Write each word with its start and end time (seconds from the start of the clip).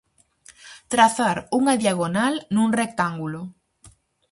Trazar 0.91 1.37
unha 1.59 1.73
diagonal 1.81 2.33
nun 2.55 2.69
rectángulo. 2.81 3.41